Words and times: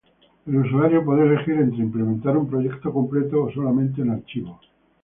El 0.47 0.55
usuario 0.57 1.05
puede 1.05 1.27
elegir 1.27 1.57
entre 1.59 1.77
implementar 1.83 2.35
un 2.35 2.49
proyecto 2.49 2.91
completo 2.91 3.43
o 3.43 3.51
solamente 3.51 4.01
un 4.01 4.09
archivo. 4.09 4.59